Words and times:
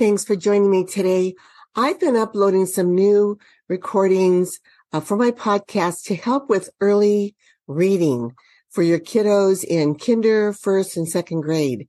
thanks 0.00 0.24
for 0.24 0.34
joining 0.34 0.70
me 0.70 0.82
today. 0.82 1.34
I've 1.76 2.00
been 2.00 2.16
uploading 2.16 2.64
some 2.64 2.94
new 2.94 3.38
recordings 3.68 4.58
uh, 4.94 5.00
for 5.00 5.14
my 5.14 5.30
podcast 5.30 6.04
to 6.04 6.14
help 6.14 6.48
with 6.48 6.70
early 6.80 7.36
reading 7.66 8.34
for 8.70 8.82
your 8.82 8.98
kiddos 8.98 9.62
in 9.62 9.94
kinder, 9.96 10.54
first, 10.54 10.96
and 10.96 11.06
second 11.06 11.42
grade. 11.42 11.86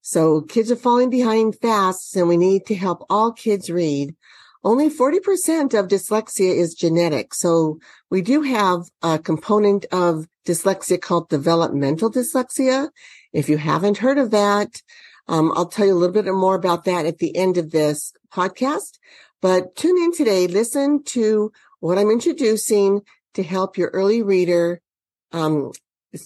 So 0.00 0.40
kids 0.40 0.70
are 0.70 0.76
falling 0.76 1.10
behind 1.10 1.58
fast 1.60 2.16
and 2.16 2.26
we 2.26 2.38
need 2.38 2.64
to 2.68 2.74
help 2.74 3.04
all 3.10 3.32
kids 3.32 3.68
read. 3.68 4.16
Only 4.64 4.88
40% 4.88 5.78
of 5.78 5.88
dyslexia 5.88 6.56
is 6.56 6.74
genetic. 6.74 7.34
So 7.34 7.80
we 8.08 8.22
do 8.22 8.40
have 8.40 8.84
a 9.02 9.18
component 9.18 9.84
of 9.92 10.26
dyslexia 10.46 10.98
called 10.98 11.28
developmental 11.28 12.10
dyslexia. 12.10 12.88
If 13.34 13.50
you 13.50 13.58
haven't 13.58 13.98
heard 13.98 14.16
of 14.16 14.30
that, 14.30 14.80
um, 15.28 15.52
I'll 15.54 15.68
tell 15.68 15.86
you 15.86 15.94
a 15.94 15.98
little 15.98 16.14
bit 16.14 16.30
more 16.32 16.54
about 16.54 16.84
that 16.84 17.06
at 17.06 17.18
the 17.18 17.36
end 17.36 17.56
of 17.56 17.70
this 17.70 18.12
podcast. 18.32 18.98
But 19.40 19.76
tune 19.76 19.98
in 19.98 20.12
today, 20.12 20.46
listen 20.46 21.02
to 21.04 21.52
what 21.80 21.98
I'm 21.98 22.10
introducing 22.10 23.02
to 23.34 23.42
help 23.42 23.76
your 23.76 23.88
early 23.88 24.22
reader 24.22 24.80
um, 25.32 25.72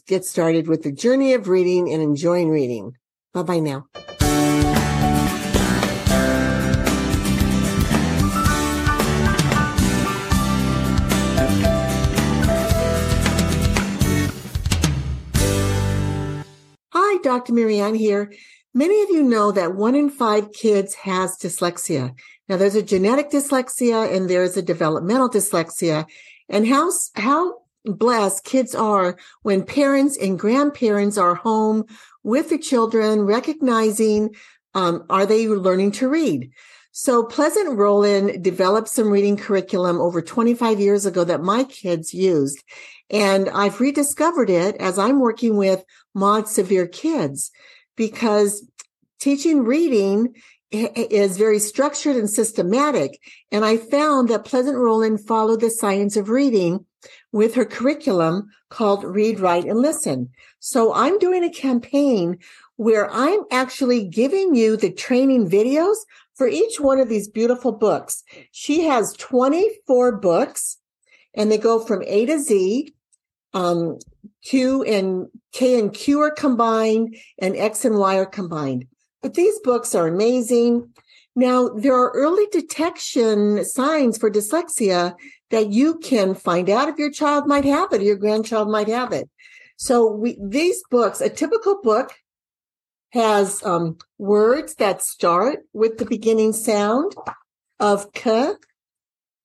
get 0.06 0.24
started 0.24 0.68
with 0.68 0.82
the 0.82 0.92
journey 0.92 1.32
of 1.34 1.48
reading 1.48 1.92
and 1.92 2.02
enjoying 2.02 2.50
reading. 2.50 2.96
Bye 3.32 3.42
bye 3.42 3.60
now. 3.60 3.86
Hi, 16.92 17.18
Dr. 17.22 17.52
Marianne 17.52 17.94
here. 17.94 18.32
Many 18.76 19.02
of 19.04 19.08
you 19.08 19.22
know 19.22 19.52
that 19.52 19.74
one 19.74 19.94
in 19.94 20.10
five 20.10 20.52
kids 20.52 20.92
has 20.96 21.38
dyslexia. 21.38 22.14
Now 22.46 22.58
there's 22.58 22.74
a 22.74 22.82
genetic 22.82 23.30
dyslexia 23.30 24.14
and 24.14 24.28
there's 24.28 24.54
a 24.58 24.60
developmental 24.60 25.30
dyslexia. 25.30 26.04
And 26.50 26.68
how, 26.68 26.90
how 27.14 27.62
blessed 27.86 28.44
kids 28.44 28.74
are 28.74 29.16
when 29.40 29.64
parents 29.64 30.18
and 30.18 30.38
grandparents 30.38 31.16
are 31.16 31.36
home 31.36 31.84
with 32.22 32.50
the 32.50 32.58
children, 32.58 33.22
recognizing, 33.22 34.34
um, 34.74 35.06
are 35.08 35.24
they 35.24 35.48
learning 35.48 35.92
to 35.92 36.10
read? 36.10 36.50
So 36.92 37.24
Pleasant 37.24 37.78
Rowland 37.78 38.44
developed 38.44 38.88
some 38.88 39.08
reading 39.08 39.38
curriculum 39.38 40.02
over 40.02 40.20
25 40.20 40.80
years 40.80 41.06
ago 41.06 41.24
that 41.24 41.40
my 41.40 41.64
kids 41.64 42.12
used. 42.12 42.62
And 43.08 43.48
I've 43.48 43.80
rediscovered 43.80 44.50
it 44.50 44.76
as 44.76 44.98
I'm 44.98 45.18
working 45.18 45.56
with 45.56 45.82
mod 46.12 46.46
severe 46.46 46.86
kids 46.86 47.50
because 47.96 48.66
teaching 49.18 49.64
reading 49.64 50.34
is 50.70 51.38
very 51.38 51.58
structured 51.58 52.16
and 52.16 52.28
systematic. 52.28 53.20
And 53.50 53.64
I 53.64 53.76
found 53.76 54.28
that 54.28 54.44
Pleasant 54.44 54.76
Rowland 54.76 55.26
followed 55.26 55.60
the 55.60 55.70
science 55.70 56.16
of 56.16 56.28
reading 56.28 56.84
with 57.32 57.54
her 57.54 57.64
curriculum 57.64 58.48
called 58.68 59.04
Read, 59.04 59.40
Write, 59.40 59.64
and 59.64 59.78
Listen. 59.78 60.30
So 60.58 60.92
I'm 60.92 61.18
doing 61.18 61.44
a 61.44 61.50
campaign 61.50 62.38
where 62.76 63.10
I'm 63.10 63.40
actually 63.50 64.06
giving 64.06 64.54
you 64.54 64.76
the 64.76 64.92
training 64.92 65.48
videos 65.48 65.96
for 66.34 66.46
each 66.46 66.78
one 66.80 66.98
of 66.98 67.08
these 67.08 67.28
beautiful 67.28 67.72
books. 67.72 68.22
She 68.50 68.84
has 68.84 69.14
24 69.14 70.18
books 70.18 70.78
and 71.34 71.50
they 71.50 71.58
go 71.58 71.78
from 71.78 72.02
A 72.06 72.26
to 72.26 72.38
Z. 72.38 72.94
Um, 73.54 73.98
Q 74.44 74.82
and 74.84 75.26
K 75.52 75.78
and 75.78 75.92
Q 75.92 76.20
are 76.20 76.30
combined 76.30 77.16
and 77.38 77.56
X 77.56 77.84
and 77.84 77.98
Y 77.98 78.18
are 78.18 78.26
combined. 78.26 78.86
But 79.22 79.34
these 79.34 79.58
books 79.60 79.94
are 79.94 80.06
amazing. 80.06 80.92
Now, 81.34 81.68
there 81.68 81.94
are 81.94 82.12
early 82.12 82.46
detection 82.50 83.64
signs 83.64 84.16
for 84.18 84.30
dyslexia 84.30 85.14
that 85.50 85.70
you 85.70 85.98
can 85.98 86.34
find 86.34 86.70
out 86.70 86.88
if 86.88 86.98
your 86.98 87.10
child 87.10 87.46
might 87.46 87.64
have 87.64 87.92
it 87.92 88.00
or 88.00 88.04
your 88.04 88.16
grandchild 88.16 88.70
might 88.70 88.88
have 88.88 89.12
it. 89.12 89.28
So 89.76 90.10
we, 90.10 90.38
these 90.40 90.82
books, 90.90 91.20
a 91.20 91.28
typical 91.28 91.80
book 91.82 92.14
has 93.10 93.62
um, 93.64 93.98
words 94.18 94.74
that 94.76 95.02
start 95.02 95.60
with 95.72 95.98
the 95.98 96.06
beginning 96.06 96.52
sound 96.52 97.14
of 97.78 98.12
k. 98.12 98.52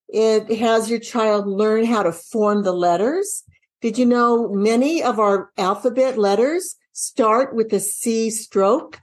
It 0.08 0.58
has 0.58 0.90
your 0.90 0.98
child 0.98 1.46
learn 1.46 1.84
how 1.84 2.02
to 2.02 2.12
form 2.12 2.62
the 2.62 2.72
letters. 2.72 3.44
Did 3.82 3.98
you 3.98 4.06
know 4.06 4.48
many 4.48 5.02
of 5.02 5.18
our 5.18 5.50
alphabet 5.58 6.16
letters 6.16 6.76
start 6.92 7.52
with 7.52 7.72
a 7.72 7.80
C 7.80 8.30
stroke? 8.30 9.00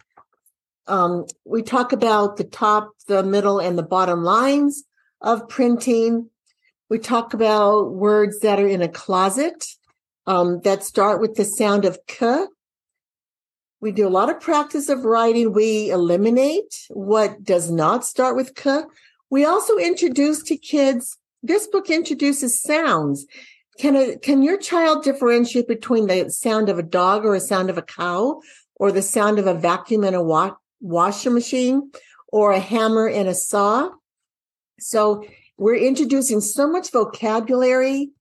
Um, 0.88 1.26
we 1.44 1.64
talk 1.64 1.92
about 1.92 2.38
the 2.38 2.46
top, 2.46 2.92
the 3.06 3.22
middle, 3.22 3.60
and 3.60 3.78
the 3.78 3.84
bottom 3.84 4.24
lines 4.24 4.86
of 5.20 5.50
printing. 5.50 6.30
We 6.90 6.98
talk 6.98 7.34
about 7.34 7.92
words 7.92 8.40
that 8.40 8.58
are 8.58 8.70
in 8.70 8.82
a 8.82 8.88
closet 8.88 9.66
um, 10.26 10.62
that 10.62 10.86
start 10.86 11.20
with 11.20 11.36
the 11.36 11.44
sound 11.44 11.84
of 11.84 12.00
k. 12.08 12.46
We 13.82 13.92
do 13.92 14.08
a 14.08 14.16
lot 14.18 14.30
of 14.30 14.40
practice 14.40 14.88
of 14.88 15.04
writing. 15.04 15.52
We 15.52 15.90
eliminate 15.90 16.74
what 16.88 17.44
does 17.44 17.70
not 17.70 18.06
start 18.06 18.38
with 18.38 18.56
k. 18.56 18.84
We 19.30 19.44
also 19.44 19.76
introduce 19.76 20.42
to 20.44 20.56
kids, 20.56 21.18
this 21.44 21.68
book 21.68 21.90
introduces 21.90 22.62
sounds. 22.62 23.26
Can 23.80 23.96
a, 23.96 24.18
can 24.18 24.44
your 24.44 24.58
child 24.58 25.06
differentiate 25.06 25.70
between 25.70 26.08
the 26.08 26.30
sound 26.30 26.68
of 26.68 26.78
a 26.78 26.84
dog 26.84 27.26
or 27.26 27.34
a 27.34 27.40
sound 27.40 27.70
of 27.70 27.78
a 27.78 27.82
cow 27.82 28.42
or 28.76 28.92
the 28.92 29.02
sound 29.02 29.40
of 29.40 29.48
a 29.48 29.54
vacuum 29.54 30.04
and 30.04 30.18
a 30.18 30.22
wa- 30.22 30.56
washer 30.82 31.32
machine 31.32 31.90
or 32.28 32.52
a 32.52 32.60
hammer 32.60 33.08
and 33.08 33.30
a 33.30 33.34
saw? 33.34 33.90
So 34.80 35.24
we're 35.58 35.78
introducing 35.78 36.42
so 36.42 36.70
much 36.70 36.92
vocabulary. 36.92 38.12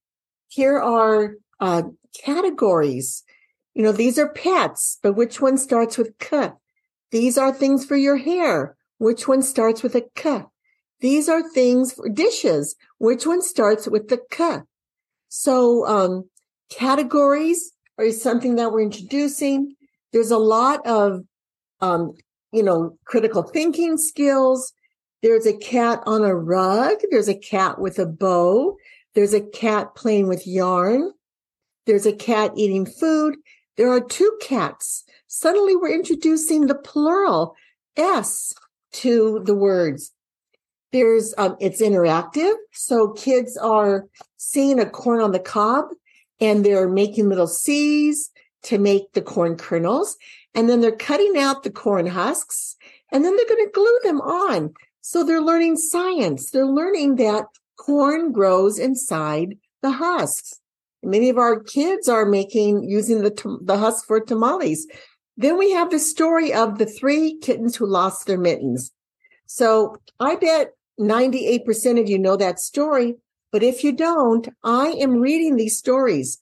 Here 0.46 0.78
are 0.78 1.34
uh, 1.58 1.82
categories. 2.24 3.24
You 3.74 3.82
know, 3.82 3.92
these 3.92 4.16
are 4.16 4.28
pets, 4.28 4.98
but 5.02 5.14
which 5.14 5.40
one 5.40 5.58
starts 5.58 5.98
with 5.98 6.16
k? 6.20 6.50
These 7.10 7.36
are 7.36 7.52
things 7.52 7.84
for 7.84 7.96
your 7.96 8.16
hair. 8.16 8.76
Which 8.98 9.26
one 9.26 9.42
starts 9.42 9.82
with 9.82 9.96
a 9.96 10.04
k? 10.14 10.44
These 11.00 11.28
are 11.28 11.42
things 11.42 11.94
for 11.94 12.08
dishes. 12.08 12.76
Which 12.98 13.26
one 13.26 13.42
starts 13.42 13.88
with 13.88 14.08
the 14.08 14.20
k? 14.30 14.60
So, 15.28 15.86
um, 15.86 16.28
categories 16.70 17.72
are 17.98 18.10
something 18.10 18.56
that 18.56 18.72
we're 18.72 18.82
introducing. 18.82 19.74
There's 20.12 20.30
a 20.30 20.38
lot 20.38 20.86
of, 20.86 21.24
um, 21.80 22.14
you 22.52 22.62
know, 22.62 22.96
critical 23.04 23.42
thinking 23.42 23.98
skills. 23.98 24.72
There's 25.22 25.46
a 25.46 25.56
cat 25.56 26.02
on 26.06 26.24
a 26.24 26.34
rug. 26.34 26.98
There's 27.10 27.28
a 27.28 27.38
cat 27.38 27.80
with 27.80 27.98
a 27.98 28.06
bow. 28.06 28.76
There's 29.14 29.34
a 29.34 29.40
cat 29.40 29.94
playing 29.94 30.28
with 30.28 30.46
yarn. 30.46 31.12
There's 31.86 32.06
a 32.06 32.12
cat 32.12 32.52
eating 32.56 32.86
food. 32.86 33.36
There 33.76 33.90
are 33.90 34.00
two 34.00 34.36
cats. 34.40 35.04
Suddenly 35.26 35.76
we're 35.76 35.94
introducing 35.94 36.66
the 36.66 36.74
plural 36.74 37.54
S 37.96 38.54
to 38.92 39.42
the 39.44 39.54
words. 39.54 40.12
There's, 40.92 41.34
um, 41.36 41.56
it's 41.60 41.82
interactive. 41.82 42.54
So 42.72 43.12
kids 43.12 43.56
are 43.56 44.06
seeing 44.36 44.80
a 44.80 44.88
corn 44.88 45.20
on 45.20 45.32
the 45.32 45.38
cob 45.38 45.86
and 46.40 46.64
they're 46.64 46.88
making 46.88 47.28
little 47.28 47.46
C's 47.46 48.30
to 48.64 48.78
make 48.78 49.12
the 49.12 49.22
corn 49.22 49.56
kernels. 49.56 50.16
And 50.54 50.68
then 50.68 50.80
they're 50.80 50.92
cutting 50.92 51.36
out 51.36 51.62
the 51.62 51.70
corn 51.70 52.06
husks 52.06 52.76
and 53.12 53.24
then 53.24 53.36
they're 53.36 53.48
going 53.48 53.66
to 53.66 53.72
glue 53.72 53.98
them 54.02 54.20
on. 54.20 54.74
So 55.00 55.24
they're 55.24 55.40
learning 55.40 55.76
science. 55.76 56.50
They're 56.50 56.66
learning 56.66 57.16
that 57.16 57.46
corn 57.76 58.32
grows 58.32 58.78
inside 58.78 59.56
the 59.82 59.90
husks. 59.90 60.60
Many 61.02 61.28
of 61.28 61.38
our 61.38 61.60
kids 61.60 62.08
are 62.08 62.26
making 62.26 62.82
using 62.84 63.22
the, 63.22 63.58
the 63.62 63.78
husk 63.78 64.06
for 64.06 64.20
tamales. 64.20 64.86
Then 65.36 65.56
we 65.56 65.70
have 65.70 65.90
the 65.90 66.00
story 66.00 66.52
of 66.52 66.78
the 66.78 66.86
three 66.86 67.38
kittens 67.38 67.76
who 67.76 67.86
lost 67.86 68.26
their 68.26 68.38
mittens. 68.38 68.90
So 69.46 69.96
I 70.18 70.34
bet 70.34 70.72
98% 70.98 72.00
of 72.00 72.08
you 72.08 72.18
know 72.18 72.36
that 72.36 72.60
story. 72.60 73.14
But 73.50 73.62
if 73.62 73.82
you 73.82 73.92
don't, 73.92 74.48
I 74.62 74.88
am 74.88 75.20
reading 75.20 75.56
these 75.56 75.78
stories. 75.78 76.38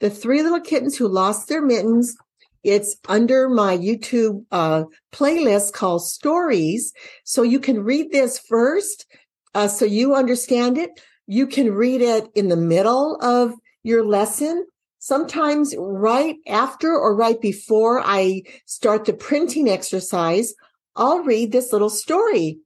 The 0.00 0.10
three 0.10 0.42
little 0.42 0.60
kittens 0.60 0.96
who 0.96 1.08
lost 1.08 1.48
their 1.48 1.62
mittens. 1.62 2.16
It's 2.62 2.96
under 3.08 3.48
my 3.48 3.76
YouTube 3.76 4.44
uh, 4.50 4.84
playlist 5.12 5.72
called 5.72 6.04
Stories. 6.04 6.92
So 7.24 7.42
you 7.42 7.58
can 7.58 7.82
read 7.82 8.12
this 8.12 8.38
first, 8.38 9.06
uh, 9.54 9.68
so 9.68 9.84
you 9.84 10.14
understand 10.14 10.76
it. 10.76 10.90
You 11.26 11.46
can 11.46 11.72
read 11.72 12.02
it 12.02 12.28
in 12.34 12.48
the 12.48 12.56
middle 12.56 13.16
of 13.22 13.54
your 13.82 14.04
lesson. 14.04 14.66
Sometimes 14.98 15.74
right 15.78 16.36
after 16.46 16.92
or 16.92 17.16
right 17.16 17.40
before 17.40 18.02
I 18.04 18.42
start 18.66 19.06
the 19.06 19.14
printing 19.14 19.70
exercise, 19.70 20.52
I'll 20.96 21.20
read 21.20 21.52
this 21.52 21.72
little 21.72 21.88
story 21.88 22.58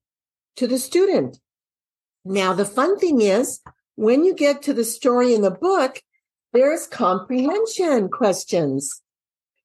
to 0.56 0.66
the 0.66 0.78
student. 0.78 1.38
Now, 2.24 2.52
the 2.52 2.64
fun 2.64 2.98
thing 2.98 3.20
is 3.20 3.60
when 3.96 4.24
you 4.24 4.34
get 4.34 4.62
to 4.62 4.72
the 4.72 4.84
story 4.84 5.34
in 5.34 5.42
the 5.42 5.50
book, 5.50 6.02
there's 6.52 6.86
comprehension 6.86 8.08
questions. 8.08 9.02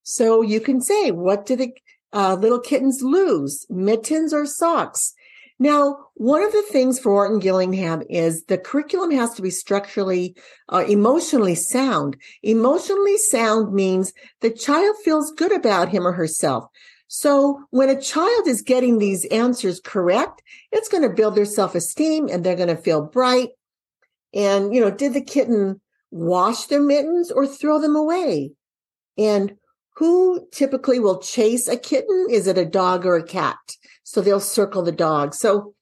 So 0.04 0.42
you 0.42 0.60
can 0.60 0.82
say, 0.82 1.12
what 1.12 1.46
do 1.46 1.56
the 1.56 1.72
uh, 2.12 2.36
little 2.36 2.60
kittens 2.60 3.02
lose? 3.02 3.66
Mittens 3.70 4.34
or 4.34 4.46
socks? 4.46 5.14
Now, 5.60 5.98
one 6.16 6.42
of 6.42 6.54
the 6.54 6.64
things 6.72 7.00
for 7.00 7.12
Orton 7.12 7.40
Gillingham 7.40 8.02
is 8.10 8.46
the 8.46 8.58
curriculum 8.58 9.12
has 9.12 9.34
to 9.34 9.42
be 9.42 9.50
structurally, 9.50 10.36
uh, 10.70 10.86
emotionally 10.88 11.56
sound. 11.56 12.16
Emotionally 12.44 13.18
sound 13.18 13.74
means 13.74 14.14
the 14.40 14.52
child 14.52 14.96
feels 15.04 15.34
good 15.34 15.52
about 15.52 15.90
him 15.90 16.08
or 16.08 16.14
herself. 16.14 16.66
So 17.12 17.64
when 17.72 17.90
a 17.90 18.00
child 18.00 18.48
is 18.48 18.62
getting 18.62 19.00
these 19.00 19.26
answers 19.26 19.82
correct, 19.84 20.44
it's 20.72 20.88
going 20.88 21.02
to 21.02 21.10
build 21.10 21.34
their 21.34 21.44
self-esteem 21.44 22.30
and 22.30 22.44
they're 22.44 22.56
going 22.56 22.70
to 22.70 22.78
feel 22.78 23.02
bright. 23.02 23.50
And, 24.32 24.76
you 24.76 24.80
know, 24.80 24.92
did 24.92 25.16
the 25.16 25.22
kitten 25.22 25.82
wash 26.12 26.66
their 26.66 26.84
mittens 26.84 27.32
or 27.32 27.48
throw 27.48 27.82
them 27.82 27.96
away? 27.96 28.52
And 29.18 29.56
who 29.96 30.48
typically 30.52 31.00
will 31.00 31.18
chase 31.18 31.68
a 31.68 31.78
kitten? 31.78 32.28
Is 32.30 32.46
it 32.46 32.60
a 32.60 32.66
dog 32.66 33.08
or 33.08 33.16
a 33.16 33.24
cat? 33.24 33.58
So 34.04 34.22
they'll 34.22 34.40
circle 34.40 34.84
the 34.84 34.92
dog. 34.92 35.34
So 35.34 35.74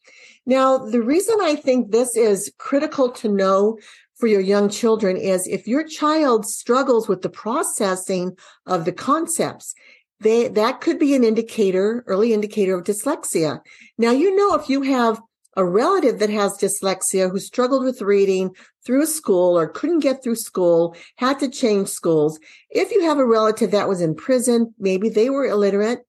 now 0.46 0.78
the 0.78 1.02
reason 1.02 1.40
I 1.42 1.56
think 1.56 1.92
this 1.92 2.16
is 2.16 2.54
critical 2.58 3.12
to 3.12 3.28
know 3.28 3.78
for 4.16 4.28
your 4.28 4.42
young 4.42 4.70
children 4.70 5.18
is 5.18 5.46
if 5.46 5.68
your 5.68 5.84
child 5.84 6.46
struggles 6.46 7.10
with 7.10 7.22
the 7.22 7.30
processing 7.30 8.38
of 8.66 8.86
the 8.86 8.94
concepts, 8.94 9.76
they, 10.20 10.48
that 10.48 10.82
could 10.82 11.00
be 11.00 11.16
an 11.16 11.24
indicator, 11.24 12.04
early 12.08 12.34
indicator 12.34 12.78
of 12.78 12.84
dyslexia. 12.84 13.62
Now, 13.98 14.12
you 14.12 14.36
know, 14.36 14.56
if 14.56 14.70
you 14.70 14.82
have 14.82 15.22
a 15.56 15.66
relative 15.66 16.20
that 16.20 16.30
has 16.30 16.58
dyslexia 16.58 17.32
who 17.32 17.40
struggled 17.40 17.84
with 17.84 18.02
reading 18.02 18.52
through 18.86 19.08
school 19.08 19.58
or 19.58 19.68
couldn't 19.68 20.00
get 20.00 20.24
through 20.24 20.36
school, 20.36 20.96
had 21.18 21.40
to 21.40 21.50
change 21.50 21.90
schools. 21.90 22.40
If 22.70 22.92
you 22.92 23.04
have 23.04 23.18
a 23.18 23.26
relative 23.26 23.72
that 23.72 23.90
was 23.90 24.02
in 24.02 24.16
prison, 24.16 24.74
maybe 24.80 25.10
they 25.10 25.30
were 25.30 25.46
illiterate. 25.46 26.06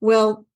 Well, 0.00 0.46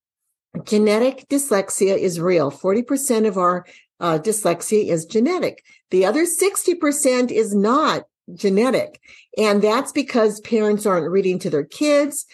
genetic 0.64 1.28
dyslexia 1.28 1.96
is 1.98 2.20
real. 2.20 2.50
40% 2.50 3.26
of 3.26 3.36
our 3.36 3.66
uh, 4.00 4.18
dyslexia 4.18 4.88
is 4.88 5.04
genetic. 5.04 5.62
The 5.90 6.06
other 6.06 6.24
60% 6.24 7.30
is 7.30 7.54
not 7.54 8.04
genetic. 8.34 9.00
And 9.36 9.62
that's 9.62 9.92
because 9.92 10.40
parents 10.40 10.86
aren't 10.86 11.10
reading 11.10 11.38
to 11.40 11.50
their 11.50 11.64
kids. 11.64 12.26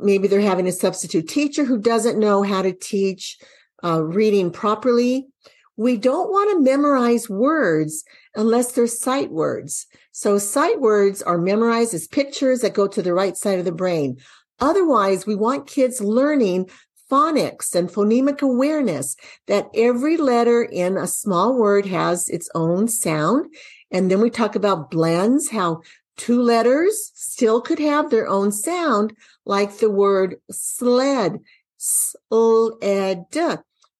Maybe 0.00 0.28
they're 0.28 0.40
having 0.40 0.66
a 0.66 0.72
substitute 0.72 1.28
teacher 1.28 1.64
who 1.64 1.78
doesn't 1.78 2.18
know 2.18 2.42
how 2.42 2.62
to 2.62 2.72
teach 2.72 3.38
uh, 3.84 4.02
reading 4.02 4.50
properly. 4.50 5.28
We 5.76 5.96
don't 5.96 6.30
want 6.30 6.50
to 6.50 6.60
memorize 6.60 7.28
words 7.30 8.04
unless 8.34 8.72
they're 8.72 8.86
sight 8.86 9.30
words. 9.30 9.86
So 10.12 10.38
sight 10.38 10.80
words 10.80 11.22
are 11.22 11.38
memorized 11.38 11.94
as 11.94 12.06
pictures 12.06 12.60
that 12.60 12.74
go 12.74 12.86
to 12.86 13.02
the 13.02 13.14
right 13.14 13.36
side 13.36 13.58
of 13.58 13.64
the 13.64 13.72
brain. 13.72 14.18
Otherwise, 14.60 15.26
we 15.26 15.34
want 15.34 15.66
kids 15.66 16.00
learning 16.00 16.68
phonics 17.10 17.74
and 17.74 17.90
phonemic 17.90 18.40
awareness 18.40 19.16
that 19.46 19.68
every 19.74 20.16
letter 20.16 20.62
in 20.62 20.96
a 20.96 21.06
small 21.06 21.58
word 21.58 21.84
has 21.86 22.28
its 22.28 22.48
own 22.54 22.88
sound. 22.88 23.52
And 23.90 24.10
then 24.10 24.20
we 24.20 24.30
talk 24.30 24.54
about 24.54 24.90
blends, 24.90 25.50
how 25.50 25.82
two 26.16 26.40
letters 26.40 27.12
still 27.14 27.60
could 27.60 27.78
have 27.78 28.10
their 28.10 28.28
own 28.28 28.52
sound, 28.52 29.14
like 29.44 29.78
the 29.78 29.90
word 29.90 30.36
sled, 30.50 31.40
sled. 31.76 33.24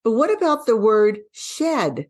But 0.05 0.13
what 0.13 0.33
about 0.33 0.67
the 0.67 0.77
word 0.77 1.21
shed? 1.33 2.07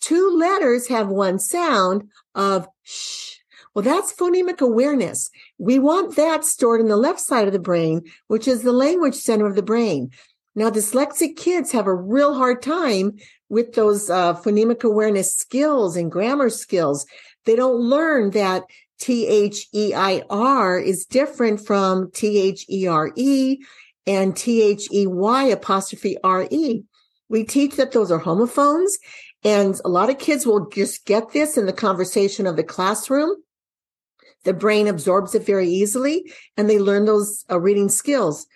Two 0.00 0.30
letters 0.30 0.88
have 0.88 1.08
one 1.08 1.38
sound 1.38 2.08
of 2.34 2.68
sh. 2.82 3.36
Well, 3.74 3.82
that's 3.82 4.12
phonemic 4.12 4.62
awareness. 4.62 5.28
We 5.58 5.78
want 5.78 6.16
that 6.16 6.44
stored 6.44 6.80
in 6.80 6.88
the 6.88 6.96
left 6.96 7.20
side 7.20 7.46
of 7.46 7.52
the 7.52 7.58
brain, 7.58 8.02
which 8.26 8.48
is 8.48 8.62
the 8.62 8.72
language 8.72 9.14
center 9.14 9.46
of 9.46 9.54
the 9.54 9.62
brain. 9.62 10.10
Now, 10.54 10.70
dyslexic 10.70 11.36
kids 11.36 11.72
have 11.72 11.86
a 11.86 11.94
real 11.94 12.34
hard 12.34 12.62
time 12.62 13.16
with 13.50 13.74
those 13.74 14.08
uh, 14.08 14.34
phonemic 14.34 14.82
awareness 14.82 15.36
skills 15.36 15.94
and 15.94 16.10
grammar 16.10 16.48
skills. 16.48 17.04
They 17.44 17.54
don't 17.54 17.76
learn 17.76 18.30
that 18.30 18.64
T 18.98 19.26
H 19.26 19.68
E 19.74 19.94
I 19.94 20.22
R 20.30 20.78
is 20.78 21.04
different 21.04 21.64
from 21.64 22.10
T 22.12 22.38
H 22.38 22.64
E 22.68 22.86
R 22.86 23.10
E 23.14 23.58
and 24.06 24.36
T 24.36 24.62
H 24.62 24.88
E 24.92 25.06
Y 25.06 25.44
apostrophe 25.44 26.16
R 26.22 26.46
E. 26.50 26.82
We 27.28 27.44
teach 27.44 27.76
that 27.76 27.92
those 27.92 28.10
are 28.10 28.18
homophones 28.18 28.98
and 29.44 29.78
a 29.84 29.88
lot 29.88 30.10
of 30.10 30.18
kids 30.18 30.46
will 30.46 30.68
just 30.68 31.04
get 31.06 31.32
this 31.32 31.56
in 31.56 31.66
the 31.66 31.72
conversation 31.72 32.46
of 32.46 32.56
the 32.56 32.64
classroom. 32.64 33.36
The 34.44 34.54
brain 34.54 34.86
absorbs 34.86 35.34
it 35.34 35.44
very 35.44 35.68
easily 35.68 36.32
and 36.56 36.70
they 36.70 36.78
learn 36.78 37.04
those 37.04 37.44
uh, 37.50 37.60
reading 37.60 37.88
skills. 37.88 38.46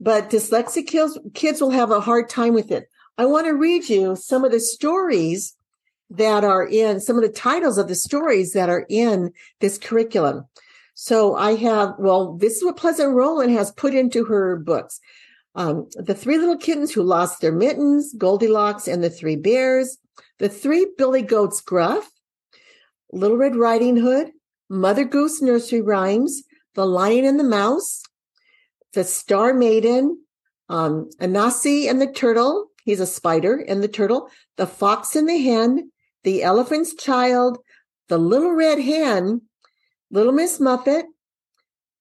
But 0.00 0.30
dyslexic 0.30 0.86
kids, 0.86 1.18
kids 1.34 1.60
will 1.60 1.70
have 1.70 1.90
a 1.90 2.00
hard 2.00 2.28
time 2.28 2.54
with 2.54 2.70
it. 2.70 2.88
I 3.18 3.26
want 3.26 3.46
to 3.46 3.54
read 3.54 3.88
you 3.88 4.16
some 4.16 4.44
of 4.44 4.52
the 4.52 4.60
stories 4.60 5.56
that 6.10 6.44
are 6.44 6.66
in 6.66 7.00
some 7.00 7.16
of 7.16 7.22
the 7.22 7.28
titles 7.28 7.78
of 7.78 7.88
the 7.88 7.94
stories 7.94 8.52
that 8.52 8.68
are 8.68 8.86
in 8.88 9.32
this 9.60 9.78
curriculum. 9.78 10.46
So 10.94 11.34
I 11.34 11.56
have, 11.56 11.94
well, 11.98 12.34
this 12.36 12.56
is 12.56 12.64
what 12.64 12.76
Pleasant 12.76 13.14
Rowland 13.14 13.52
has 13.52 13.70
put 13.72 13.94
into 13.94 14.24
her 14.24 14.56
books. 14.56 15.00
Um, 15.54 15.88
the 15.94 16.14
three 16.14 16.38
little 16.38 16.56
kittens 16.56 16.92
who 16.92 17.02
lost 17.02 17.40
their 17.40 17.52
mittens, 17.52 18.14
Goldilocks 18.16 18.88
and 18.88 19.02
the 19.02 19.10
three 19.10 19.36
bears, 19.36 19.98
the 20.38 20.48
three 20.48 20.86
Billy 20.96 21.22
Goats 21.22 21.60
Gruff, 21.60 22.10
Little 23.12 23.36
Red 23.36 23.56
Riding 23.56 23.96
Hood, 23.96 24.30
Mother 24.68 25.04
Goose 25.04 25.40
Nursery 25.40 25.80
Rhymes, 25.80 26.42
The 26.74 26.86
Lion 26.86 27.24
and 27.24 27.40
the 27.40 27.44
Mouse, 27.44 28.02
The 28.92 29.04
Star 29.04 29.54
Maiden, 29.54 30.18
um, 30.68 31.08
Anansi 31.20 31.88
and 31.88 32.00
the 32.00 32.12
Turtle. 32.12 32.68
He's 32.84 33.00
a 33.00 33.06
spider 33.06 33.56
and 33.56 33.82
the 33.82 33.88
turtle, 33.88 34.30
the 34.56 34.66
fox 34.66 35.16
and 35.16 35.28
the 35.28 35.38
hen, 35.38 35.90
the 36.26 36.42
Elephant's 36.42 36.92
Child, 36.96 37.58
The 38.08 38.18
Little 38.18 38.50
Red 38.50 38.80
Hen, 38.80 39.42
Little 40.10 40.32
Miss 40.32 40.58
Muffet, 40.58 41.04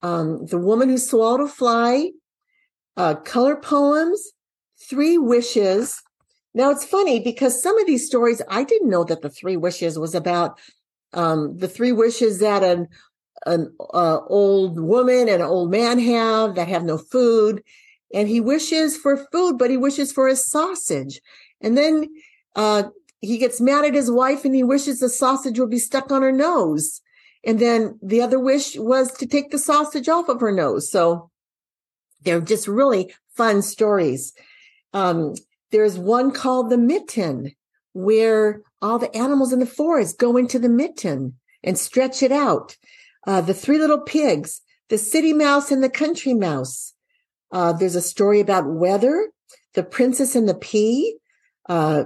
um, 0.02 0.48
The 0.48 0.58
Woman 0.58 0.90
Who 0.90 0.98
Swallowed 0.98 1.42
a 1.42 1.48
Fly, 1.48 2.10
uh, 2.98 3.14
Color 3.18 3.58
Poems, 3.58 4.32
Three 4.90 5.20
Wishes. 5.20 6.02
Now 6.56 6.72
it's 6.72 6.84
funny 6.84 7.20
because 7.20 7.62
some 7.62 7.78
of 7.78 7.86
these 7.86 8.08
stories, 8.08 8.42
I 8.50 8.64
didn't 8.64 8.90
know 8.90 9.04
that 9.04 9.22
the 9.22 9.30
Three 9.30 9.58
Wishes 9.58 10.00
was 10.00 10.16
about 10.16 10.60
um, 11.14 11.58
the 11.60 11.68
three 11.68 11.92
wishes 11.92 12.40
that 12.40 12.64
an 12.64 12.88
an 13.46 13.74
uh, 13.94 14.20
old 14.28 14.80
woman 14.80 15.30
and 15.30 15.42
an 15.42 15.48
old 15.48 15.72
man 15.72 16.00
have 16.00 16.56
that 16.56 16.68
have 16.68 16.84
no 16.84 16.98
food 16.98 17.64
and 18.14 18.28
he 18.28 18.42
wishes 18.42 18.98
for 18.98 19.26
food 19.32 19.58
but 19.58 19.70
he 19.70 19.78
wishes 19.78 20.12
for 20.12 20.28
a 20.28 20.36
sausage 20.36 21.22
and 21.62 21.78
then 21.78 22.08
uh, 22.56 22.84
he 23.22 23.38
gets 23.38 23.62
mad 23.62 23.86
at 23.86 23.94
his 23.94 24.12
wife 24.12 24.46
and 24.46 24.54
he 24.56 24.64
wishes 24.64 25.00
the 25.00 25.10
sausage 25.10 25.60
would 25.60 25.70
be 25.70 25.80
stuck 25.80 26.12
on 26.12 26.22
her 26.22 26.32
nose. 26.32 27.02
And 27.44 27.60
then 27.60 28.00
the 28.02 28.22
other 28.22 28.40
wish 28.40 28.76
was 28.78 29.12
to 29.14 29.28
take 29.28 29.52
the 29.52 29.60
sausage 29.60 30.10
off 30.10 30.30
of 30.30 30.42
her 30.42 30.52
nose. 30.52 30.90
So 30.90 31.30
they're 32.22 32.42
just 32.42 32.68
really 32.68 33.14
fun 33.36 33.62
stories. 33.62 34.34
Um, 34.94 35.36
there's 35.72 35.98
one 35.98 36.32
called 36.32 36.70
the 36.70 36.78
mitten 36.78 37.54
where 37.94 38.62
all 38.82 39.00
the 39.00 39.16
animals 39.16 39.54
in 39.54 39.60
the 39.60 39.66
forest 39.66 40.20
go 40.20 40.38
into 40.38 40.60
the 40.60 40.70
mitten 40.70 41.36
and 41.64 41.78
stretch 41.78 42.22
it 42.22 42.32
out. 42.32 42.78
Uh, 43.26 43.42
the 43.42 43.54
three 43.54 43.78
little 43.78 44.02
pigs, 44.02 44.62
the 44.90 44.98
city 44.98 45.34
mouse 45.34 45.72
and 45.72 45.84
the 45.84 45.90
country 45.90 46.34
mouse. 46.34 46.94
Uh, 47.52 47.74
there's 47.74 47.96
a 47.96 48.02
story 48.02 48.40
about 48.40 48.68
weather, 48.68 49.30
the 49.74 49.84
princess 49.84 50.36
and 50.36 50.48
the 50.48 50.56
pea, 50.56 51.18
uh, 51.68 52.06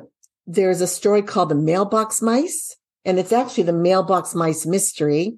there's 0.50 0.82
a 0.82 0.88
story 0.88 1.22
called 1.22 1.50
the 1.50 1.56
mailbox 1.56 2.24
mice 2.24 2.76
and 3.06 3.20
it's 3.20 3.32
actually 3.32 3.64
the 3.64 3.72
mailbox 3.72 4.34
mice 4.34 4.66
mystery 4.66 5.38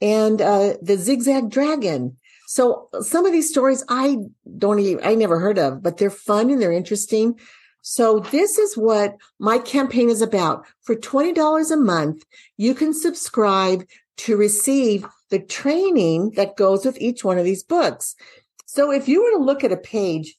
and 0.00 0.40
uh, 0.40 0.74
the 0.80 0.96
zigzag 0.96 1.50
dragon. 1.50 2.16
So 2.46 2.88
some 3.00 3.26
of 3.26 3.32
these 3.32 3.50
stories 3.50 3.82
i 3.88 4.16
don't 4.56 4.78
even 4.78 5.04
i 5.04 5.16
never 5.16 5.40
heard 5.40 5.58
of 5.58 5.82
but 5.82 5.96
they're 5.96 6.10
fun 6.10 6.50
and 6.50 6.62
they're 6.62 6.72
interesting. 6.72 7.40
So 7.82 8.20
this 8.20 8.56
is 8.56 8.76
what 8.76 9.16
my 9.38 9.58
campaign 9.58 10.10
is 10.10 10.22
about. 10.22 10.64
For 10.82 10.94
$20 10.94 11.72
a 11.72 11.76
month 11.76 12.24
you 12.56 12.72
can 12.72 12.94
subscribe 12.94 13.84
to 14.18 14.36
receive 14.36 15.04
the 15.30 15.40
training 15.40 16.34
that 16.36 16.56
goes 16.56 16.86
with 16.86 17.00
each 17.00 17.24
one 17.24 17.36
of 17.36 17.44
these 17.44 17.64
books. 17.64 18.14
So 18.66 18.92
if 18.92 19.08
you 19.08 19.24
were 19.24 19.38
to 19.38 19.44
look 19.44 19.64
at 19.64 19.72
a 19.72 19.76
page 19.76 20.36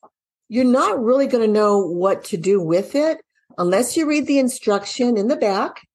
you're 0.48 0.64
not 0.64 1.04
really 1.04 1.28
going 1.28 1.46
to 1.46 1.52
know 1.52 1.80
what 1.80 2.24
to 2.24 2.38
do 2.38 2.62
with 2.62 2.96
it 2.96 3.20
unless 3.58 3.98
you 3.98 4.08
read 4.08 4.28
the 4.28 4.40
instruction 4.40 5.18
in 5.18 5.28
the 5.28 5.36
back, 5.36 5.88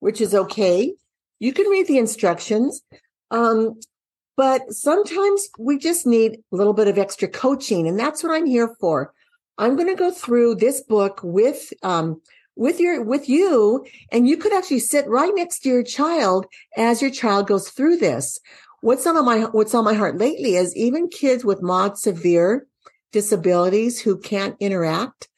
which 0.00 0.20
is 0.20 0.34
okay. 0.34 0.94
You 1.38 1.52
can 1.52 1.66
read 1.66 1.86
the 1.86 1.98
instructions. 1.98 2.82
Um, 3.30 3.80
but 4.36 4.72
sometimes 4.72 5.48
we 5.58 5.78
just 5.78 6.06
need 6.06 6.38
a 6.52 6.56
little 6.56 6.72
bit 6.72 6.88
of 6.88 6.98
extra 6.98 7.28
coaching. 7.28 7.86
And 7.86 7.98
that's 7.98 8.22
what 8.22 8.32
I'm 8.32 8.46
here 8.46 8.74
for. 8.80 9.12
I'm 9.58 9.76
going 9.76 9.88
to 9.88 9.94
go 9.94 10.10
through 10.10 10.56
this 10.56 10.80
book 10.80 11.20
with, 11.22 11.72
um, 11.82 12.20
with 12.56 12.80
your, 12.80 13.02
with 13.02 13.28
you, 13.28 13.84
and 14.10 14.26
you 14.26 14.36
could 14.36 14.52
actually 14.52 14.80
sit 14.80 15.06
right 15.08 15.32
next 15.34 15.60
to 15.60 15.68
your 15.68 15.82
child 15.82 16.46
as 16.76 17.02
your 17.02 17.10
child 17.10 17.46
goes 17.46 17.68
through 17.68 17.98
this. 17.98 18.38
What's 18.80 19.06
on 19.06 19.22
my, 19.24 19.42
what's 19.52 19.74
on 19.74 19.84
my 19.84 19.94
heart 19.94 20.18
lately 20.18 20.56
is 20.56 20.74
even 20.74 21.08
kids 21.08 21.44
with 21.44 21.62
mod 21.62 21.98
severe 21.98 22.66
disabilities 23.12 24.00
who 24.00 24.18
can't 24.18 24.56
interact 24.58 25.28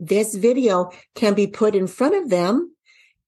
this 0.00 0.34
video 0.34 0.90
can 1.14 1.34
be 1.34 1.46
put 1.46 1.74
in 1.74 1.86
front 1.86 2.14
of 2.14 2.30
them 2.30 2.74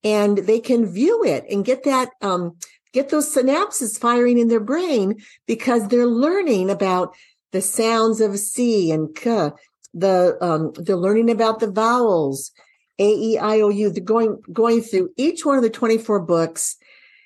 and 0.02 0.38
they 0.38 0.60
can 0.60 0.86
view 0.86 1.24
it 1.24 1.44
and 1.50 1.64
get 1.64 1.84
that, 1.84 2.10
um, 2.22 2.56
get 2.92 3.10
those 3.10 3.34
synapses 3.34 3.98
firing 3.98 4.38
in 4.38 4.48
their 4.48 4.60
brain 4.60 5.16
because 5.46 5.88
they're 5.88 6.06
learning 6.06 6.70
about 6.70 7.14
the 7.52 7.60
sounds 7.60 8.20
of 8.20 8.38
C 8.38 8.90
and 8.90 9.14
K. 9.14 9.50
The, 9.92 10.38
um, 10.40 10.72
they're 10.76 10.96
learning 10.96 11.30
about 11.30 11.60
the 11.60 11.70
vowels, 11.70 12.52
A, 12.98 13.08
E, 13.08 13.38
I, 13.38 13.60
O, 13.60 13.68
U. 13.68 13.90
They're 13.90 14.04
going, 14.04 14.40
going 14.52 14.82
through 14.82 15.10
each 15.16 15.44
one 15.44 15.56
of 15.56 15.62
the 15.62 15.70
24 15.70 16.20
books. 16.20 16.76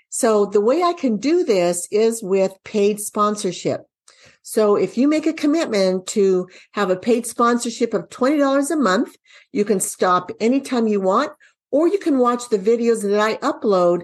So 0.09 0.47
the 0.47 0.61
way 0.61 0.83
I 0.83 0.95
can 0.95 1.19
do 1.19 1.45
this 1.45 1.87
is 1.91 2.23
with 2.23 2.53
paid 2.65 3.01
sponsorship. 3.01 3.87
So 4.47 4.77
if 4.77 4.99
you 4.99 5.09
make 5.09 5.27
a 5.27 5.33
commitment 5.33 6.07
to 6.09 6.49
have 6.73 6.91
a 6.91 6.97
paid 6.97 7.27
sponsorship 7.27 7.95
of 7.95 8.11
$20 8.11 8.71
a 8.71 8.77
month, 8.77 9.17
you 9.53 9.65
can 9.65 9.81
stop 9.81 10.31
anytime 10.39 10.87
you 10.87 11.01
want, 11.01 11.33
or 11.71 11.89
you 11.89 11.99
can 11.99 12.19
watch 12.19 12.51
the 12.51 12.59
videos 12.59 13.01
that 13.03 13.19
I 13.19 13.37
upload 13.37 14.03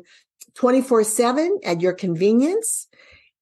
24 0.55 1.05
seven 1.05 1.61
at 1.63 1.83
your 1.83 1.93
convenience 1.93 2.89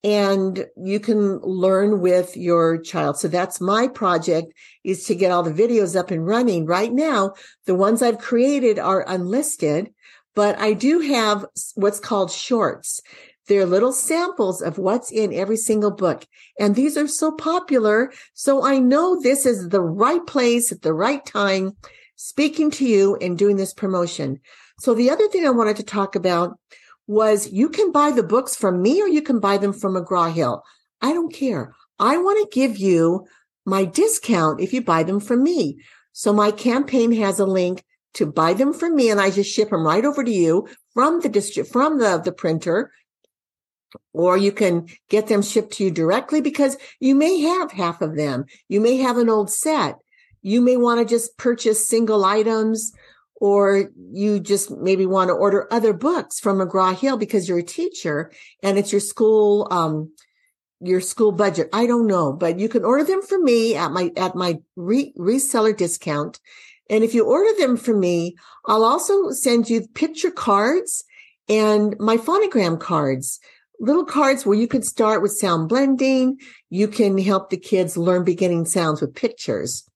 and 0.03 0.67
you 0.77 0.99
can 0.99 1.39
learn 1.39 2.01
with 2.01 2.37
your 2.37 2.79
child. 2.79 3.17
So 3.17 3.29
that's 3.29 3.61
my 3.61 3.87
project 3.87 4.53
is 4.83 5.05
to 5.05 5.15
get 5.15 5.31
all 5.31 5.45
the 5.45 5.53
videos 5.53 5.95
up 5.95 6.11
and 6.11 6.27
running 6.27 6.67
right 6.67 6.93
now. 6.93 7.35
The 7.67 7.77
ones 7.77 8.03
I've 8.03 8.19
created 8.19 8.81
are 8.81 9.09
unlisted, 9.09 9.93
but 10.35 10.59
I 10.59 10.73
do 10.73 10.99
have 10.99 11.47
what's 11.77 12.01
called 12.01 12.33
shorts. 12.33 13.01
They're 13.49 13.67
little 13.67 13.93
samples 13.93 14.61
of 14.61 14.79
what's 14.79 15.11
in 15.11 15.33
every 15.33 15.57
single 15.57 15.91
book. 15.91 16.27
And 16.61 16.75
these 16.75 16.97
are 16.97 17.09
so 17.09 17.33
popular. 17.33 18.13
So 18.35 18.63
I 18.63 18.79
know 18.79 19.21
this 19.21 19.47
is 19.47 19.71
the 19.71 19.81
right 19.81 20.25
place 20.27 20.71
at 20.71 20.83
the 20.83 20.93
right 20.93 21.25
time, 21.25 21.73
speaking 22.17 22.71
to 22.73 22.87
you 22.87 23.17
and 23.17 23.39
doing 23.39 23.57
this 23.57 23.73
promotion. 23.73 24.41
So 24.81 24.95
the 24.95 25.11
other 25.11 25.29
thing 25.29 25.47
I 25.47 25.51
wanted 25.51 25.77
to 25.77 25.83
talk 25.83 26.15
about 26.15 26.59
was 27.07 27.51
you 27.51 27.71
can 27.71 27.91
buy 27.91 28.11
the 28.11 28.23
books 28.23 28.55
from 28.55 28.83
me 28.83 29.01
or 29.01 29.09
you 29.09 29.23
can 29.23 29.41
buy 29.41 29.57
them 29.57 29.73
from 29.73 29.95
McGraw 29.95 30.31
Hill. 30.31 30.63
I 31.01 31.15
don't 31.15 31.33
care. 31.33 31.75
I 31.99 32.19
want 32.19 32.39
to 32.39 32.55
give 32.55 32.77
you 32.77 33.27
my 33.65 33.87
discount 33.87 34.61
if 34.61 34.73
you 34.73 34.83
buy 34.83 35.03
them 35.03 35.21
from 35.21 35.43
me. 35.43 35.79
So 36.13 36.33
my 36.35 36.51
campaign 36.51 37.13
has 37.13 37.41
a 37.41 37.47
link 37.47 37.83
to 38.15 38.27
buy 38.27 38.53
them 38.53 38.73
from 38.73 38.95
me 38.95 39.11
and 39.11 39.21
I 39.21 39.31
just 39.31 39.51
ship 39.51 39.71
them 39.71 39.87
right 39.87 40.05
over 40.05 40.23
to 40.23 40.31
you 40.31 40.69
from 40.93 41.21
the 41.21 41.29
district, 41.29 41.73
from 41.73 41.99
the, 41.99 42.19
the 42.19 42.33
printer 42.33 42.93
or 44.13 44.37
you 44.37 44.53
can 44.53 44.89
get 45.09 45.29
them 45.29 45.43
shipped 45.43 45.73
to 45.75 45.85
you 45.85 45.91
directly 45.91 46.41
because 46.41 46.77
you 47.01 47.15
may 47.15 47.41
have 47.41 47.73
half 47.73 48.01
of 48.01 48.17
them. 48.17 48.45
You 48.69 48.81
may 48.81 48.97
have 48.99 49.17
an 49.19 49.29
old 49.29 49.51
set. 49.51 49.97
You 50.43 50.61
may 50.61 50.77
want 50.77 51.01
to 51.01 51.07
just 51.07 51.37
purchase 51.37 51.89
single 51.89 52.25
items 52.25 52.93
or 53.41 53.91
you 54.13 54.41
just 54.41 54.71
maybe 54.71 55.07
want 55.07 55.29
to 55.29 55.35
order 55.35 55.73
other 55.73 55.93
books 55.93 56.41
from 56.41 56.59
McGraw 56.59 56.97
Hill 56.97 57.17
because 57.17 57.49
you're 57.49 57.59
a 57.59 57.63
teacher 57.63 58.33
and 58.63 58.79
it's 58.79 58.93
your 58.93 59.01
school, 59.01 59.69
um, 59.71 60.13
your 60.81 61.01
school 61.01 61.33
budget. 61.33 61.69
I 61.73 61.87
don't 61.87 62.07
know, 62.07 62.33
but 62.33 62.59
you 62.59 62.69
can 62.69 62.85
order 62.85 63.05
them 63.05 63.23
from 63.23 63.45
me 63.45 63.77
at 63.77 63.93
my, 63.93 64.11
at 64.17 64.35
my 64.35 64.59
re- 64.77 65.13
reseller 65.17 65.77
discount. 65.77 66.41
And 66.91 67.05
if 67.05 67.15
you 67.15 67.25
order 67.25 67.57
them 67.59 67.77
from 67.77 68.01
me, 68.01 68.37
I'll 68.67 68.85
also 68.85 69.31
send 69.31 69.69
you 69.69 69.87
picture 69.89 70.31
cards 70.31 71.05
and 71.49 71.97
my 71.99 72.17
phonogram 72.17 72.79
cards 72.79 73.41
little 73.81 74.05
cards 74.05 74.45
where 74.45 74.59
you 74.59 74.69
can 74.69 74.83
start 74.83 75.23
with 75.23 75.33
sound 75.33 75.69
blending. 75.69 76.39
You 76.71 76.89
can 76.89 77.17
help 77.19 77.51
the 77.51 77.57
kids 77.57 77.97
learn 77.97 78.25
beginning 78.25 78.67
sounds 78.67 79.01
with 79.01 79.15
pictures. 79.15 79.89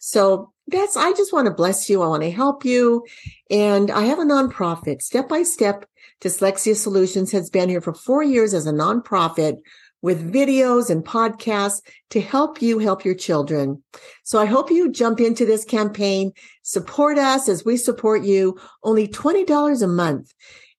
So 0.00 0.52
that's, 0.66 0.96
I 0.96 1.12
just 1.12 1.32
want 1.32 1.46
to 1.46 1.54
bless 1.54 1.88
you. 1.88 2.02
I 2.02 2.08
want 2.08 2.22
to 2.22 2.30
help 2.30 2.64
you. 2.64 3.04
And 3.50 3.90
I 3.90 4.02
have 4.02 4.18
a 4.18 4.24
nonprofit, 4.24 5.02
step 5.02 5.28
by 5.28 5.42
step. 5.42 5.84
Dyslexia 6.20 6.74
Solutions 6.74 7.32
has 7.32 7.48
been 7.48 7.68
here 7.68 7.80
for 7.80 7.94
four 7.94 8.22
years 8.22 8.54
as 8.54 8.66
a 8.66 8.72
nonprofit 8.72 9.58
with 10.02 10.32
videos 10.32 10.90
and 10.90 11.04
podcasts 11.04 11.80
to 12.10 12.20
help 12.20 12.62
you 12.62 12.78
help 12.78 13.04
your 13.04 13.14
children. 13.14 13.82
So 14.24 14.38
I 14.38 14.46
hope 14.46 14.70
you 14.70 14.90
jump 14.90 15.20
into 15.20 15.44
this 15.44 15.64
campaign, 15.64 16.32
support 16.62 17.18
us 17.18 17.48
as 17.48 17.64
we 17.64 17.76
support 17.76 18.22
you. 18.22 18.58
Only 18.82 19.08
$20 19.08 19.82
a 19.82 19.86
month. 19.86 20.32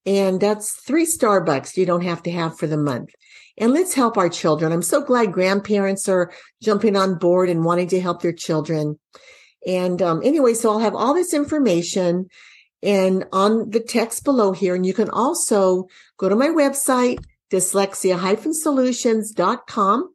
And 0.06 0.40
that's 0.40 0.74
three 0.74 1.06
Starbucks 1.06 1.76
you 1.78 1.86
don't 1.86 2.04
have 2.04 2.24
to 2.24 2.32
have 2.32 2.58
for 2.58 2.68
the 2.68 2.78
month. 2.78 3.10
And 3.58 3.74
let's 3.74 3.94
help 3.94 4.18
our 4.18 4.30
children. 4.30 4.72
I'm 4.72 4.82
so 4.82 5.02
glad 5.02 5.34
grandparents 5.34 6.08
are 6.08 6.32
jumping 6.64 6.96
on 6.96 7.18
board 7.18 7.50
and 7.50 7.66
wanting 7.66 7.90
to 7.90 8.00
help 8.00 8.22
their 8.22 8.32
children. 8.32 8.98
And 9.68 10.02
um, 10.02 10.22
anyway, 10.24 10.54
so 10.54 10.72
I'll 10.72 10.80
have 10.80 10.96
all 10.96 11.14
this 11.14 11.34
information 11.34 12.30
and 12.82 13.26
on 13.34 13.72
the 13.72 13.82
text 13.82 14.24
below 14.24 14.54
here. 14.54 14.76
And 14.76 14.86
you 14.86 14.94
can 14.94 15.10
also 15.10 15.88
go 16.18 16.30
to 16.30 16.38
my 16.38 16.48
website, 16.48 17.22
dyslexia-solutions.com. 17.52 20.14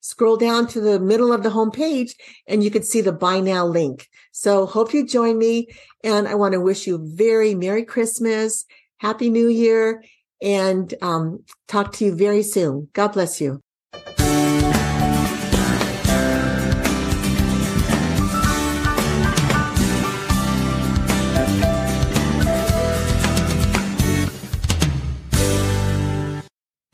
Scroll 0.00 0.36
down 0.36 0.68
to 0.68 0.80
the 0.80 1.00
middle 1.00 1.32
of 1.32 1.42
the 1.42 1.48
homepage 1.50 2.12
and 2.46 2.62
you 2.62 2.70
can 2.70 2.84
see 2.84 3.00
the 3.00 3.10
buy 3.12 3.40
now 3.40 3.66
link. 3.66 4.06
So 4.30 4.64
hope 4.64 4.94
you 4.94 5.04
join 5.04 5.36
me. 5.36 5.66
And 6.04 6.28
I 6.28 6.36
want 6.36 6.52
to 6.52 6.60
wish 6.60 6.86
you 6.86 7.00
very 7.02 7.56
Merry 7.56 7.84
Christmas 7.84 8.64
Happy 8.98 9.30
New 9.30 9.48
Year 9.48 10.02
and 10.42 10.94
um, 11.02 11.44
talk 11.68 11.92
to 11.94 12.04
you 12.04 12.14
very 12.14 12.42
soon. 12.42 12.88
God 12.92 13.08
bless 13.08 13.40
you. 13.40 13.60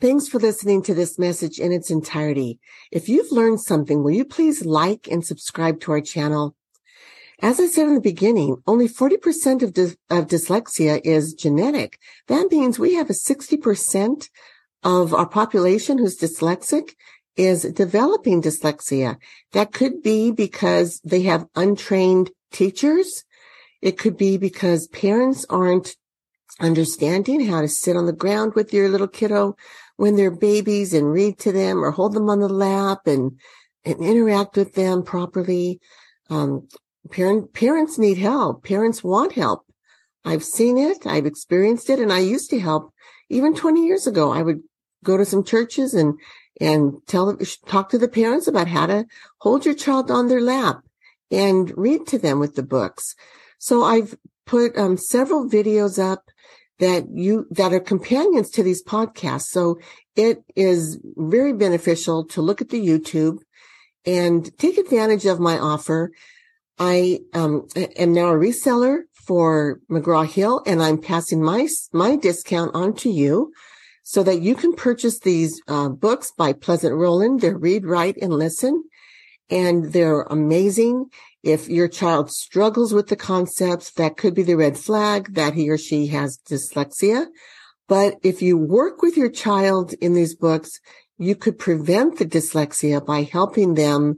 Thanks 0.01 0.27
for 0.27 0.37
listening 0.37 0.83
to 0.83 0.93
this 0.93 1.17
message 1.17 1.59
in 1.59 1.71
its 1.71 1.89
entirety. 1.89 2.59
If 2.91 3.07
you've 3.07 3.31
learned 3.31 3.61
something, 3.61 4.03
will 4.03 4.11
you 4.11 4.25
please 4.25 4.65
like 4.65 5.07
and 5.09 5.25
subscribe 5.25 5.79
to 5.79 5.93
our 5.93 6.01
channel? 6.01 6.57
As 7.43 7.59
I 7.59 7.65
said 7.65 7.89
in 7.89 7.95
the 7.95 7.99
beginning, 7.99 8.55
only 8.65 8.87
40% 8.87 9.63
of, 9.63 9.73
dy- 9.73 9.97
of 10.09 10.27
dyslexia 10.27 11.01
is 11.03 11.33
genetic. 11.33 11.99
That 12.29 12.49
means 12.49 12.79
we 12.79 12.95
have 12.95 13.09
a 13.09 13.13
60% 13.13 14.29
of 14.81 15.13
our 15.13 15.27
population 15.27 15.97
who's 15.97 16.17
dyslexic 16.17 16.93
is 17.35 17.63
developing 17.63 18.41
dyslexia. 18.41 19.17
That 19.51 19.73
could 19.73 20.01
be 20.01 20.31
because 20.31 21.01
they 21.03 21.23
have 21.23 21.47
untrained 21.53 22.31
teachers. 22.53 23.25
It 23.81 23.97
could 23.97 24.15
be 24.15 24.37
because 24.37 24.87
parents 24.87 25.45
aren't 25.49 25.97
understanding 26.61 27.45
how 27.47 27.59
to 27.59 27.67
sit 27.67 27.97
on 27.97 28.05
the 28.05 28.13
ground 28.13 28.53
with 28.55 28.71
your 28.71 28.87
little 28.87 29.09
kiddo 29.09 29.57
when 29.97 30.15
they're 30.15 30.31
babies 30.31 30.93
and 30.93 31.11
read 31.11 31.39
to 31.39 31.51
them 31.51 31.83
or 31.83 31.91
hold 31.91 32.13
them 32.13 32.29
on 32.29 32.39
the 32.39 32.47
lap 32.47 33.05
and, 33.05 33.37
and 33.83 33.99
interact 33.99 34.55
with 34.55 34.75
them 34.75 35.03
properly. 35.03 35.81
Um, 36.29 36.69
Parent, 37.11 37.53
parents 37.53 37.97
need 37.97 38.17
help. 38.17 38.63
Parents 38.63 39.03
want 39.03 39.33
help. 39.33 39.65
I've 40.25 40.43
seen 40.43 40.77
it. 40.77 41.05
I've 41.05 41.25
experienced 41.25 41.89
it 41.89 41.99
and 41.99 42.11
I 42.11 42.19
used 42.19 42.49
to 42.51 42.59
help 42.59 42.93
even 43.29 43.55
20 43.55 43.85
years 43.85 44.07
ago. 44.07 44.31
I 44.31 44.41
would 44.41 44.61
go 45.03 45.17
to 45.17 45.25
some 45.25 45.43
churches 45.43 45.93
and, 45.93 46.17
and 46.61 46.93
tell, 47.07 47.37
talk 47.67 47.89
to 47.89 47.97
the 47.97 48.07
parents 48.07 48.47
about 48.47 48.67
how 48.67 48.85
to 48.85 49.05
hold 49.39 49.65
your 49.65 49.75
child 49.75 50.09
on 50.09 50.27
their 50.27 50.41
lap 50.41 50.81
and 51.29 51.73
read 51.75 52.07
to 52.07 52.17
them 52.17 52.39
with 52.39 52.55
the 52.55 52.63
books. 52.63 53.15
So 53.57 53.83
I've 53.83 54.15
put 54.45 54.77
um, 54.77 54.97
several 54.97 55.49
videos 55.49 56.01
up 56.01 56.23
that 56.79 57.05
you, 57.13 57.47
that 57.51 57.73
are 57.73 57.79
companions 57.79 58.49
to 58.51 58.63
these 58.63 58.83
podcasts. 58.83 59.47
So 59.47 59.79
it 60.15 60.43
is 60.55 60.99
very 61.15 61.53
beneficial 61.53 62.25
to 62.25 62.41
look 62.41 62.61
at 62.61 62.69
the 62.69 62.85
YouTube 62.85 63.39
and 64.05 64.55
take 64.57 64.77
advantage 64.77 65.25
of 65.25 65.39
my 65.39 65.57
offer. 65.57 66.11
I 66.79 67.19
um, 67.33 67.67
am 67.75 68.13
now 68.13 68.29
a 68.29 68.37
reseller 68.37 69.03
for 69.13 69.79
McGraw 69.89 70.27
Hill 70.27 70.61
and 70.65 70.81
I'm 70.81 70.99
passing 70.99 71.41
my, 71.41 71.67
my 71.91 72.15
discount 72.15 72.71
on 72.73 72.93
to 72.95 73.09
you 73.09 73.53
so 74.03 74.21
that 74.23 74.41
you 74.41 74.53
can 74.53 74.73
purchase 74.73 75.19
these 75.19 75.61
uh, 75.67 75.89
books 75.89 76.31
by 76.37 76.53
Pleasant 76.53 76.95
Rowland. 76.95 77.41
They're 77.41 77.57
read, 77.57 77.85
write, 77.85 78.17
and 78.21 78.33
listen. 78.33 78.83
And 79.49 79.93
they're 79.93 80.23
amazing. 80.23 81.05
If 81.41 81.69
your 81.69 81.87
child 81.87 82.31
struggles 82.31 82.93
with 82.93 83.07
the 83.07 83.15
concepts, 83.15 83.91
that 83.91 84.17
could 84.17 84.33
be 84.33 84.43
the 84.43 84.55
red 84.55 84.77
flag 84.77 85.35
that 85.35 85.53
he 85.53 85.69
or 85.69 85.77
she 85.77 86.07
has 86.07 86.39
dyslexia. 86.49 87.27
But 87.87 88.15
if 88.23 88.41
you 88.41 88.57
work 88.57 89.01
with 89.01 89.15
your 89.15 89.29
child 89.29 89.93
in 89.93 90.13
these 90.13 90.35
books, 90.35 90.79
you 91.17 91.35
could 91.35 91.59
prevent 91.59 92.17
the 92.17 92.25
dyslexia 92.25 93.05
by 93.05 93.23
helping 93.23 93.75
them 93.75 94.17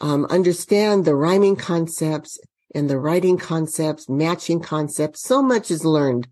um, 0.00 0.26
understand 0.26 1.04
the 1.04 1.14
rhyming 1.14 1.56
concepts 1.56 2.38
and 2.74 2.88
the 2.88 2.98
writing 2.98 3.38
concepts, 3.38 4.08
matching 4.08 4.60
concepts. 4.60 5.22
So 5.22 5.42
much 5.42 5.70
is 5.70 5.84
learned. 5.84 6.28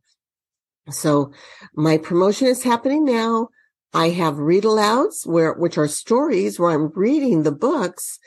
So 0.91 1.33
my 1.75 1.99
promotion 1.99 2.47
is 2.47 2.63
happening 2.63 3.05
now. 3.05 3.49
I 3.93 4.11
have 4.11 4.39
read 4.39 4.65
alouds 4.65 5.27
where, 5.27 5.55
which 5.55 5.79
are 5.79 5.89
stories 5.89 6.59
where 6.59 6.71
I'm 6.71 6.93
reading 6.95 7.43
the 7.43 7.53
books. 7.53 8.19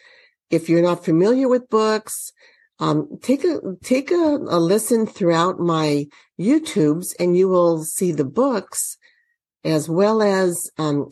If 0.49 0.67
you're 0.67 0.81
not 0.81 1.05
familiar 1.05 1.47
with 1.47 1.69
books, 1.69 2.33
um, 2.79 3.19
take 3.21 3.43
a 3.43 3.59
take 3.83 4.09
a, 4.09 4.15
a 4.15 4.57
listen 4.57 5.05
throughout 5.05 5.59
my 5.59 6.07
YouTubes, 6.39 7.13
and 7.19 7.37
you 7.37 7.49
will 7.49 7.83
see 7.83 8.11
the 8.11 8.25
books 8.25 8.97
as 9.63 9.89
well 9.89 10.21
as 10.21 10.71
um, 10.77 11.09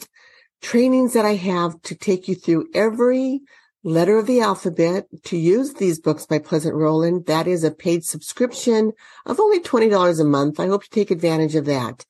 trainings 0.62 1.14
that 1.14 1.26
I 1.26 1.36
have 1.36 1.82
to 1.84 1.96
take 1.96 2.28
you 2.28 2.36
through 2.36 2.70
every 2.74 3.42
letter 3.84 4.18
of 4.18 4.28
the 4.28 4.42
alphabet 4.42 5.08
to 5.24 5.38
use 5.38 5.74
these 5.74 6.00
books 6.00 6.26
by 6.26 6.40
Pleasant 6.40 6.76
Rowland. 6.76 7.26
That 7.26 7.48
is 7.48 7.64
a 7.64 7.72
paid 7.72 8.04
subscription 8.04 8.94
of 9.26 9.40
only 9.40 9.60
$20 9.60 10.20
a 10.20 10.24
month. 10.24 10.60
I 10.60 10.68
hope 10.68 10.84
you 10.84 10.90
take 10.92 11.12
advantage 11.12 11.56
of 11.56 11.66
that. 11.66 12.06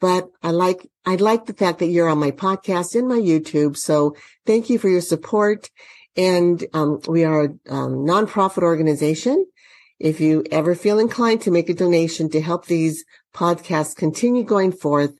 But 0.00 0.28
I 0.42 0.52
like, 0.52 0.88
I 1.04 1.16
like 1.16 1.46
the 1.46 1.54
fact 1.54 1.80
that 1.80 1.86
you're 1.86 2.08
on 2.08 2.18
my 2.18 2.30
podcast 2.30 2.94
and 2.94 3.08
my 3.08 3.18
YouTube. 3.18 3.76
So 3.76 4.16
thank 4.46 4.70
you 4.70 4.78
for 4.78 4.88
your 4.88 5.00
support. 5.00 5.70
And 6.16 6.64
um, 6.72 7.00
we 7.08 7.24
are 7.24 7.44
a 7.44 7.48
um, 7.72 8.06
nonprofit 8.06 8.62
organization. 8.62 9.46
If 9.98 10.20
you 10.20 10.44
ever 10.52 10.76
feel 10.76 11.00
inclined 11.00 11.42
to 11.42 11.50
make 11.50 11.68
a 11.68 11.74
donation 11.74 12.30
to 12.30 12.40
help 12.40 12.66
these 12.66 13.04
podcasts 13.34 13.96
continue 13.96 14.44
going 14.44 14.72
forth, 14.72 15.18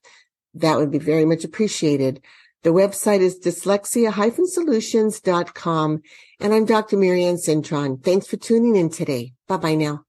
that 0.54 0.76
would 0.78 0.90
be 0.90 0.98
very 0.98 1.24
much 1.24 1.44
appreciated. 1.44 2.22
The 2.62 2.70
website 2.70 3.20
is 3.20 3.38
dyslexia-solutions.com. 3.38 6.02
And 6.40 6.54
I'm 6.54 6.64
Dr. 6.64 6.96
Marianne 6.96 7.36
Cintron. 7.36 8.02
Thanks 8.02 8.26
for 8.26 8.36
tuning 8.36 8.74
in 8.76 8.88
today. 8.90 9.32
Bye 9.46 9.58
bye 9.58 9.74
now. 9.74 10.04